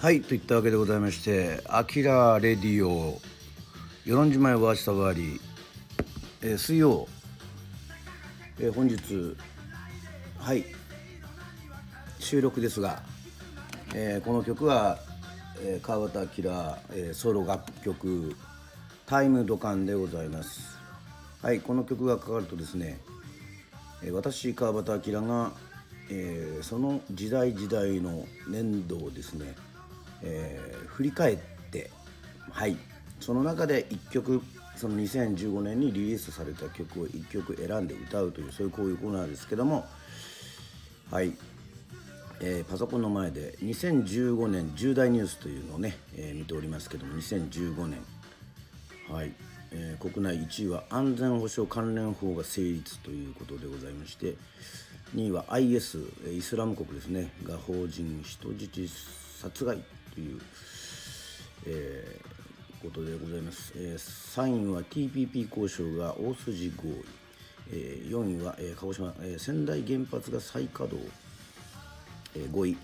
[0.00, 3.20] はいといったわけでございまして「アキラレディオ」
[4.06, 5.40] 与論島へワーシタワーリー、
[6.40, 7.06] えー、水曜、
[8.58, 9.36] えー、本日
[10.38, 10.64] はい
[12.18, 13.02] 収録ですが、
[13.94, 14.98] えー、この曲は、
[15.60, 16.50] えー、川端明、
[16.94, 18.34] えー、ソロ楽曲
[19.04, 20.78] 「タイムドカン」でございます。
[21.42, 22.98] はいこの曲がかかるとですね、
[24.02, 25.52] えー、私川端明が、
[26.08, 29.54] えー、その時代時代の年度をですね
[30.22, 31.36] えー、振り返っ
[31.70, 31.90] て
[32.50, 32.76] はい。
[33.20, 34.42] その中で1曲
[34.76, 39.86] その2015年にリリースされた曲を1曲選んで歌うというそういうこういうコーナーですけども
[41.10, 41.34] はい、
[42.40, 47.98] えー、パソコンの前で2015年重大ニュースというのをね、えー、見ておりますけども2015年。
[49.10, 49.32] はい、
[49.72, 54.36] えー、国内1位は安全保障関連法が成立ということでございまして
[55.16, 55.98] 2位は IS
[56.32, 57.32] イスラム国ですね。
[57.42, 58.88] が法人人質
[59.40, 59.82] 殺害。
[60.14, 60.40] という、
[61.66, 66.94] えー、ことでございます、えー、3位は TPP 交渉が大筋合意、
[67.72, 71.10] えー、4位は、えー、鹿児島、えー、仙台原発が再稼働、
[72.36, 72.76] えー、5位。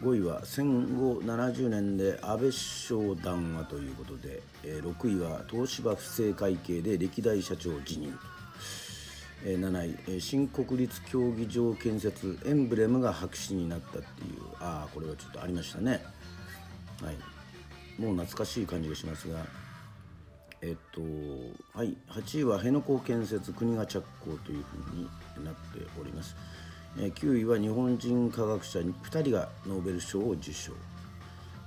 [0.00, 8.16] 5位は戦後70年で安倍首相談話ということで、えー、6位は東芝不正会計で歴代社長辞任。
[9.44, 10.20] えー、7位。
[10.20, 14.38] 新国立競技場建設エンブレムが白紙になったっていう。
[14.60, 16.00] ああこれはちょっとありましたね。
[17.02, 17.16] はい、
[18.00, 19.44] もう懐かしい感じがしますが。
[20.60, 21.00] えっと
[21.72, 21.96] はい。
[22.08, 26.36] 8位は辺野古建設国が着工というふうになっております、
[26.98, 30.72] え9位は日本人科学者2人がノーベル賞を受賞、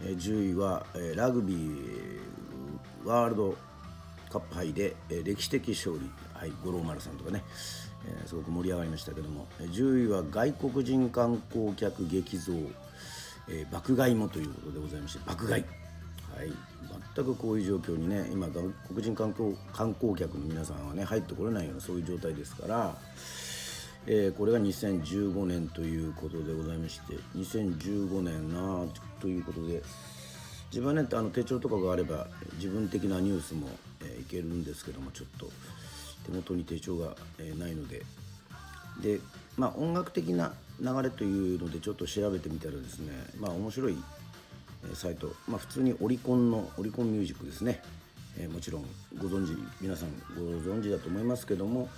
[0.00, 2.20] え10位は、えラグビー
[3.04, 3.56] ワールド
[4.30, 7.44] カップ杯で、え歴史的勝利、はい、五郎丸さんとかね、
[8.06, 12.54] えー、すごく盛り上がりましたけども、え10位は外国人観光客激増。
[13.50, 15.64] えー、爆買いもということでございまして爆買い、
[16.36, 16.52] はい、
[17.16, 22.94] 全くこういう状況にね今外国人観光観光客の皆さんはね入ってこれないようなそういう状態ですから、
[24.06, 28.84] えー、これが2015年ということでございまして2015年な
[29.20, 29.82] ということで
[30.70, 32.26] 自分はねあの手帳とかがあれば
[32.56, 33.68] 自分的なニュースも、
[34.02, 35.50] えー、いけるんですけどもちょっと
[36.26, 38.02] 手元に手帳が、えー、ないので
[39.02, 39.20] で
[39.56, 43.96] まあ音楽的な流れというのでちょっと調べてみたらですねまあ面白い
[44.94, 47.82] サイト、まあ、普通にオリコンのオリコンミュージックですね、
[48.38, 48.84] えー、もちろん
[49.18, 51.88] ご存知皆さんご存知だと思いますけども、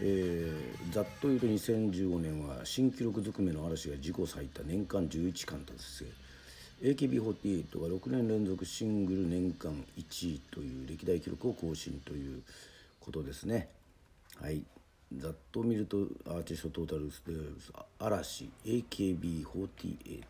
[0.00, 6.30] えー、ざっと言うと2015年は新記録ずくめの嵐が自己最多年間11冠達成
[6.82, 12.42] AKB48 が6年連続シングル年間1位という歴代記録を更新という
[13.00, 13.68] ことですね。
[14.40, 14.62] はい。
[15.16, 17.12] ざっと見るとアーティストトータルで
[17.98, 20.22] 嵐 AKB48、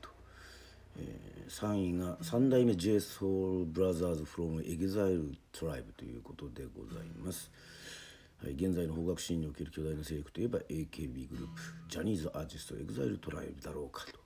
[0.96, 7.50] えー、3位が3代目 JSOULBROTHERS from EXILE TRIBE ということでございます、
[8.42, 14.20] はい、現在の邦楽シーンにおける巨大な勢力といえば AKB グループジャニーズアーティスト EXILE TRIBE だろうかと。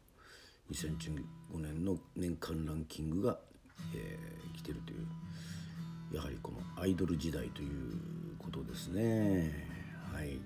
[0.73, 3.39] 2015年の年間ランキングが、
[3.95, 5.07] えー、来てるという
[6.17, 7.71] やはりこのアイドル時代という
[8.39, 9.74] ことですね。
[10.15, 10.39] はい、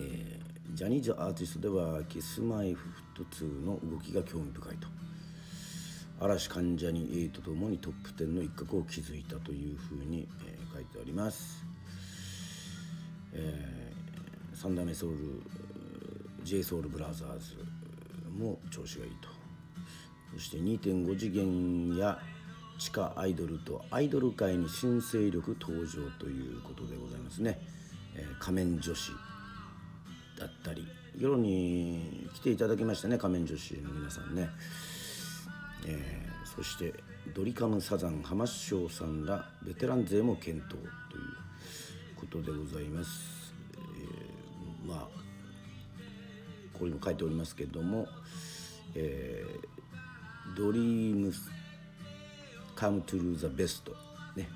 [0.00, 4.88] えー、ジャニーズアーティストではキスマイフット2の動きが興味深いと。
[6.18, 11.62] 嵐関ジャニ∞ともにトップ10の一角を築いたというふうに、えー、書いてあります、
[13.34, 15.42] えー、3代目ソウル
[16.42, 17.56] j ソウルブラザーズ
[18.36, 19.28] も調子がいいと。
[20.34, 22.18] そして2.5次元や
[22.78, 27.58] 地下アイドルとアイドル界に新勢力登場ということでございますね。
[28.16, 29.12] えー、仮面女子
[30.38, 30.86] だったり
[31.18, 34.48] 夜に来ていただきましたね仮面女子の皆さんね、
[35.86, 36.92] えー、そして
[37.34, 40.88] ドリカムサザン浜師匠さんらベテラン勢も検討という
[42.16, 44.98] ことでございます、えー、まあ
[46.72, 48.06] ここにも書いておりますけども、
[48.94, 51.50] えー、ドリームス
[52.76, 53.90] Come to the Best
[54.36, 54.48] ね。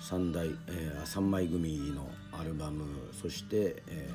[0.00, 2.84] 3代、えー、3枚組のアルバム。
[3.12, 4.10] そして、え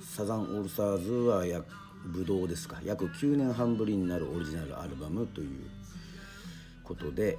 [0.00, 1.62] ー、サザンオールスターズはや
[2.06, 2.80] ブドウですか。
[2.84, 5.70] 約9年半ぶりになるオリジナルアルバムという
[6.82, 7.36] ことで、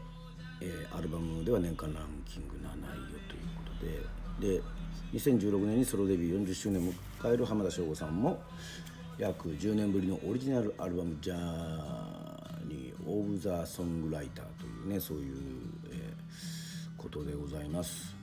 [0.62, 4.22] えー、アルバムでは年間ランキング7位よということで。
[4.56, 4.62] で
[5.14, 8.42] 2016年にソロデビュー40周年を迎える浜田省吾さんも
[9.18, 12.21] 約10年ぶりのオリジナルアルバム「ジャーニー・
[13.08, 15.36] オブ・ザー・ソングライター」というねそういう、
[15.92, 18.16] えー、ことでございます。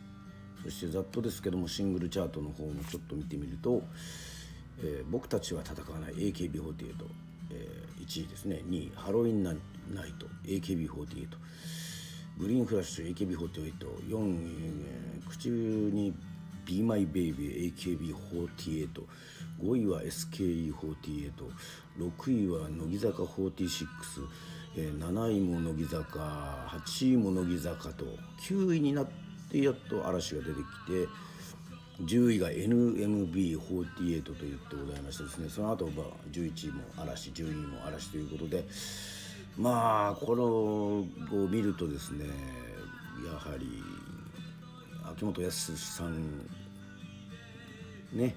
[0.64, 3.82] そしてざっとですけどもシングルチャートの方もちょっと見てみると
[4.82, 6.94] 「えー、僕たちは戦わない AKB48」
[7.50, 8.62] えー、1位ですね。
[8.68, 9.56] 2位ハロウィンナイ
[10.18, 11.28] ト AKB48
[12.38, 16.14] グリーンフラッシュ AKB484 位、えー、口に
[16.64, 18.88] Be My Baby AKB48
[19.60, 21.32] 5位は SKE48
[21.98, 24.28] 6位は乃木坂46、
[24.76, 26.18] えー、7位も乃木坂
[26.68, 28.04] 8位も乃木坂と
[28.42, 29.08] 9位になっ
[29.50, 31.08] てやっと嵐が出てきて
[32.02, 38.64] 10位が NMB48 と言ってございましてですねその後まあ11位も嵐12位も嵐ということで
[39.56, 41.04] まあこれを
[41.48, 42.26] 見るとですね
[43.26, 43.82] やはり
[45.12, 46.46] 秋元康さん
[48.12, 48.34] ね、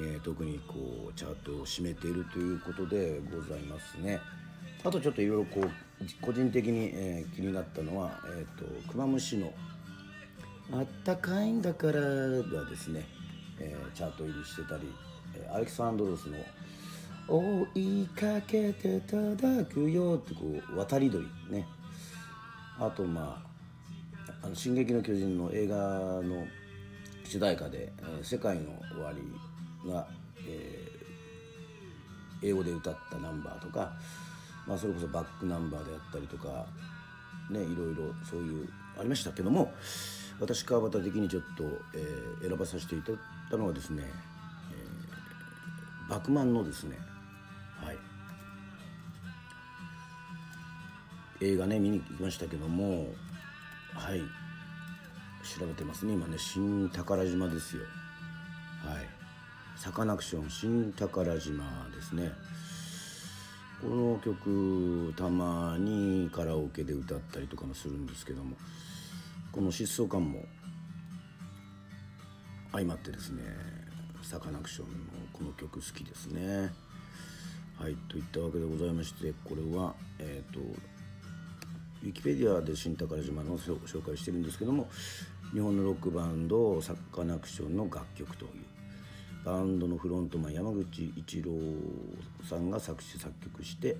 [0.00, 4.20] えー、特にこうチャートを占めているということでございますね。
[4.84, 5.70] あとちょっといろいろこう
[6.20, 9.52] 個人的に、えー、気になったのは、えーと、クマムシの
[10.72, 12.00] 「あったかいんだから」
[12.42, 13.06] がですね、
[13.60, 14.92] えー、チャート入りしてたり、
[15.36, 16.38] えー、アレキサンドロスの
[17.28, 21.66] 「追いかけて叩くよ」ってこう渡り鳥ね。
[22.80, 23.40] あとま
[24.26, 25.76] あ「あの進撃の巨人」の映画
[26.22, 26.44] の
[27.24, 30.08] 主題歌で「えー、世界の終わりが」
[30.44, 33.96] えー、英語で歌ったナンバーとか、
[34.66, 36.66] まあ、それこそバックナンバーであったりとか
[37.50, 38.68] ねいろいろそういう
[38.98, 39.72] ありましたけども
[40.40, 41.64] 私川端的にちょっと、
[41.94, 43.20] えー、選ばさせていただい
[43.50, 46.96] たのはですね、えー、バクマンのですね
[47.84, 47.96] はい。
[51.40, 53.06] 映画ね見に行きましたけども
[53.94, 54.20] はい。
[55.42, 56.12] 調べてますね。
[56.12, 57.82] 今ね新宝島ですよ。
[58.84, 59.08] はい。
[59.76, 62.30] サカナクション新宝島ですね。
[63.82, 68.54] この曲たまにカラオケで歌ったりとかもするんですけども
[69.50, 70.44] この疾走感も
[72.70, 73.42] 相まってですね
[74.22, 74.94] サカナクションの
[75.32, 76.70] この曲好きですね。
[77.76, 84.88] はいといったわけでございましてこれはえっ、ー、とウィキペディアで新宝島の紹介してるんですけども
[85.52, 88.50] 日本のロックバンドサカナクションの楽曲という
[89.44, 91.52] バンドのフロントマン山口一郎
[92.48, 93.96] さんが作詞作曲して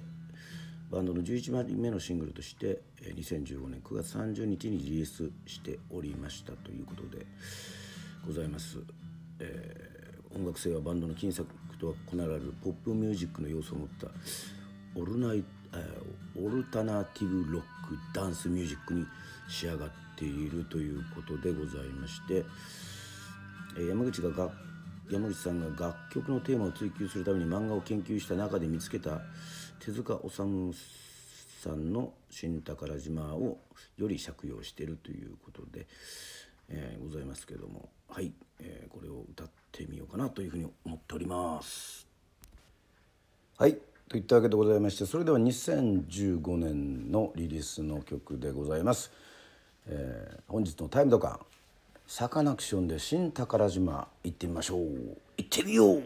[0.91, 7.27] バンドの11枚目のシングルとして2015年9月30日にリリースしておりましたということで
[8.27, 8.79] ございます、
[9.41, 11.49] えー、音楽性はバンドの金作
[11.83, 14.06] とは異ならるポップミュージックの要素を持った
[14.94, 15.43] オルナイ、
[16.41, 19.05] オルタナティブロックダンスミュージックに
[19.49, 22.44] 仕上がっているということでございまして、
[23.89, 24.50] 山口がが
[25.12, 29.20] 山口さんが楽曲のテーマを追求するために漫画を研究した中で見つけた
[29.79, 30.75] 手塚治虫
[31.62, 33.59] さんの「新宝島」を
[33.99, 35.87] より借用しているということで、
[36.70, 42.08] えー、ございますけどもはい、えー、これを歌ってみようかなというふうに思っております。
[43.58, 43.76] はい
[44.08, 49.11] といったわけでございましてそれでは2015年のリリースの曲でございます。
[49.87, 51.52] えー、本日のタイムドカン
[52.14, 54.81] サカナクションで新宝島行ってみましょう。
[55.38, 56.03] 行ってみよう。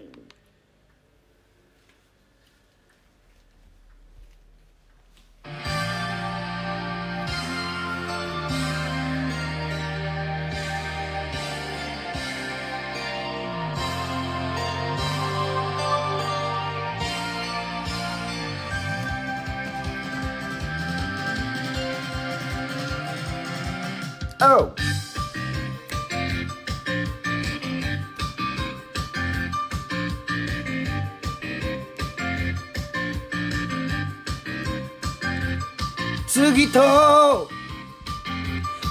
[36.37, 37.49] 次と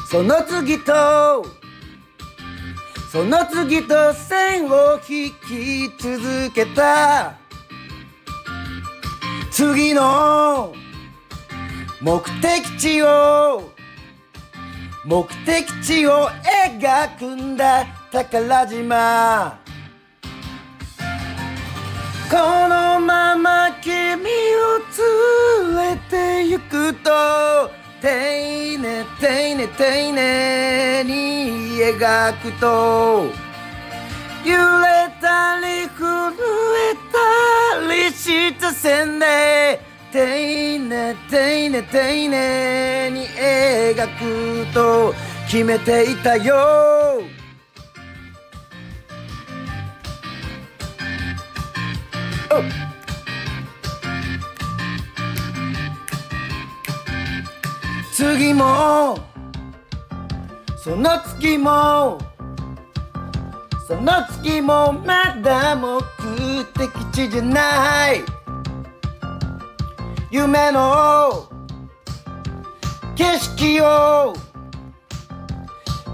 [0.10, 1.46] その次と
[3.12, 7.38] その次と線を引き続けた。
[9.52, 10.74] 次の
[12.02, 13.70] 目的地を
[15.06, 16.28] 目的地を
[16.82, 17.86] 描くんだ。
[18.12, 19.65] 宝島。
[22.36, 24.25] このまま君を
[25.72, 33.27] 連れて行くと丁寧丁寧丁寧に描くと
[34.44, 36.36] 揺れたり震
[36.75, 39.80] えたりした線で
[40.12, 45.13] 丁寧丁寧丁寧に描くと
[45.50, 47.35] 決めていたよ。
[58.14, 59.18] 次も
[60.78, 62.18] その月も
[63.88, 66.02] その月もまだ目
[66.74, 68.24] 的地じゃない。
[70.32, 71.48] 夢の
[73.16, 74.36] 景色を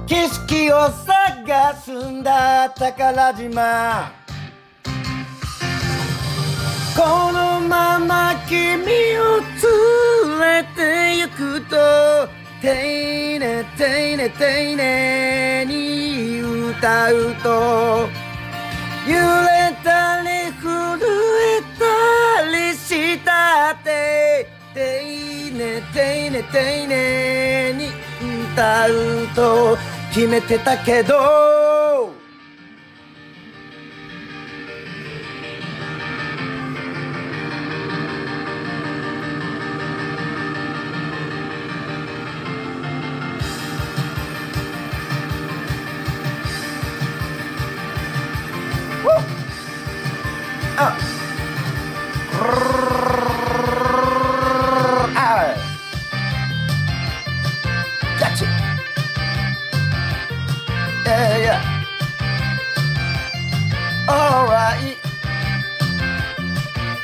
[0.05, 4.20] 景色を探すんだ宝島。
[7.71, 8.59] まま君
[9.17, 11.77] を連れて行くと
[12.61, 18.09] 丁寧丁寧丁寧に歌うと
[19.07, 20.99] 揺れたり震
[21.47, 24.79] えたりしたって丁
[25.53, 27.87] 寧丁寧丁寧に
[28.51, 29.77] 歌うと
[30.13, 31.80] 決めてたけど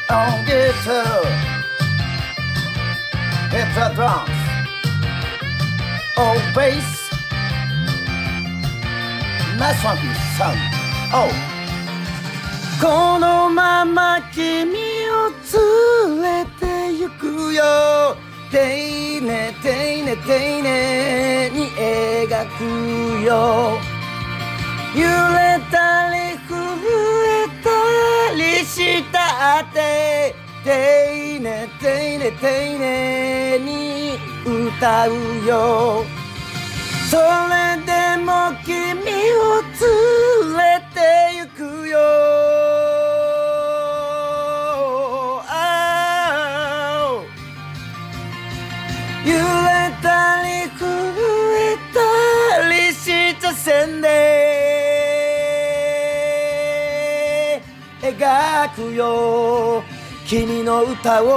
[0.09, 1.25] On guitar.
[3.51, 4.29] Hit the drums.
[6.15, 7.09] Oh, bass.
[9.59, 10.57] Nice funky sound.
[11.13, 11.57] Oh.
[12.79, 14.75] このまま君
[15.09, 15.31] を
[16.11, 18.15] 連れて行くよ
[18.51, 23.79] 丁寧丁寧丁寧に描くよ
[24.95, 26.37] 揺れたり
[28.77, 30.35] したって。
[30.63, 30.69] 丁
[31.39, 31.87] 寧丁
[32.19, 32.45] 寧丁
[32.77, 35.11] 寧に歌う
[35.47, 36.05] よ。
[37.09, 37.21] それ
[37.85, 37.91] で
[38.21, 38.31] も
[38.63, 39.81] 君を連
[40.57, 40.61] れ
[40.93, 40.97] て
[41.39, 41.97] 行くよ。
[45.47, 45.51] あ
[46.99, 47.15] あ
[49.25, 50.07] 揺れた
[50.43, 50.83] り震
[51.55, 51.97] えた
[52.69, 53.03] りし
[53.41, 54.46] た線で
[58.69, 59.83] くよ。
[60.27, 61.27] 君の歌を。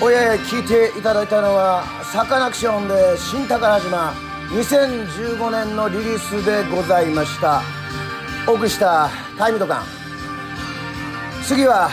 [0.00, 4.12] おやや聞いていただいたのはサカナクションで新宝島
[4.50, 7.62] 2015年のリリースでございました。
[8.48, 9.08] お送りした。
[9.38, 9.84] タイムドカン。
[11.46, 11.88] 次は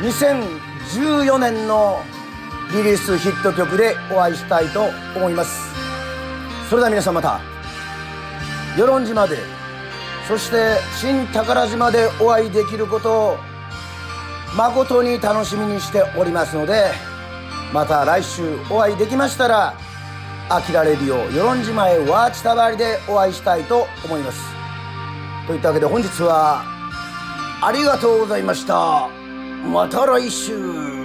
[0.00, 2.02] 2014年の
[2.72, 5.72] リリースヒット曲でお会いしたいと思います。
[6.72, 7.38] それでは皆さんまた
[8.78, 9.36] 与論島で
[10.26, 13.36] そして新宝島でお会いできることを
[14.56, 16.86] 誠に楽しみにしておりますので
[17.74, 19.74] また来週お会いできましたら
[20.48, 24.40] 「あきらレディオ与論島へワーチタバリ」でお会いしたいと思います。
[25.46, 26.62] といったわけで本日は
[27.60, 29.08] ありがとうございました。
[29.70, 31.01] また来週。